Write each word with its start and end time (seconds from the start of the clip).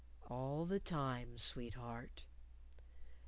All 0.31 0.65
the 0.65 0.79
time, 0.79 1.37
sweetheart.... 1.37 2.23